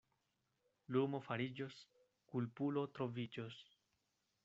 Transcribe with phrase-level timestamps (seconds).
[0.95, 1.77] Lumo fariĝos,
[2.33, 3.63] kulpulo troviĝos.